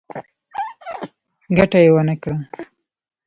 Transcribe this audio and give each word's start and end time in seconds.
ګټه 1.57 1.79
يې 1.85 1.89
ونکړه. 1.95 2.35